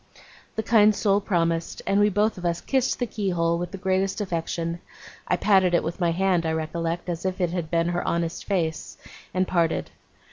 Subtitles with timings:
[0.55, 4.19] The kind soul promised, and we both of us kissed the keyhole with the greatest
[4.19, 4.79] affection
[5.27, 8.45] I patted it with my hand, I recollect, as if it had been her honest
[8.45, 8.97] face
[9.31, 9.91] and parted.